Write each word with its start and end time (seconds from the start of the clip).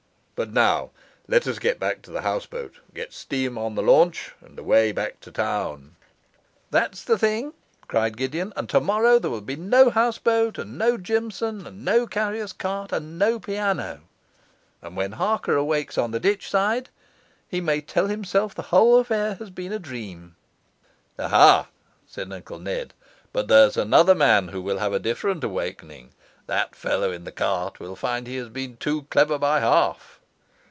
But 0.33 0.51
now, 0.53 0.89
let 1.27 1.45
us 1.45 1.59
get 1.59 1.79
back 1.79 2.01
to 2.01 2.09
the 2.09 2.21
houseboat, 2.21 2.73
get 2.95 3.09
up 3.09 3.13
steam 3.13 3.59
on 3.59 3.75
the 3.75 3.83
launch, 3.83 4.33
and 4.41 4.57
away 4.57 4.91
back 4.91 5.19
to 5.19 5.31
town.' 5.31 5.97
'That's 6.71 7.03
the 7.03 7.15
thing!' 7.15 7.53
cried 7.87 8.17
Gideon; 8.17 8.51
'and 8.55 8.67
tomorrow 8.67 9.19
there 9.19 9.29
will 9.29 9.39
be 9.41 9.55
no 9.55 9.91
houseboat, 9.91 10.57
and 10.57 10.79
no 10.79 10.97
Jimson, 10.97 11.67
and 11.67 11.85
no 11.85 12.07
carrier's 12.07 12.53
cart, 12.53 12.91
and 12.91 13.19
no 13.19 13.39
piano; 13.39 14.01
and 14.81 14.97
when 14.97 15.11
Harker 15.11 15.55
awakes 15.55 15.95
on 15.99 16.09
the 16.09 16.19
ditchside, 16.19 16.87
he 17.47 17.61
may 17.61 17.79
tell 17.79 18.07
himself 18.07 18.55
the 18.55 18.63
whole 18.73 18.97
affair 18.97 19.35
has 19.35 19.51
been 19.51 19.71
a 19.71 19.77
dream.' 19.77 20.35
'Aha!' 21.19 21.67
said 22.07 22.33
Uncle 22.33 22.57
Ned, 22.57 22.95
'but 23.31 23.47
there's 23.47 23.77
another 23.77 24.15
man 24.15 24.47
who 24.47 24.63
will 24.63 24.79
have 24.79 24.91
a 24.93 24.97
different 24.97 25.43
awakening. 25.43 26.13
That 26.47 26.73
fellow 26.75 27.11
in 27.11 27.25
the 27.25 27.31
cart 27.31 27.79
will 27.79 27.95
find 27.95 28.25
he 28.25 28.37
has 28.37 28.49
been 28.49 28.77
too 28.77 29.03
clever 29.11 29.37
by 29.37 29.59
half. 29.59 30.17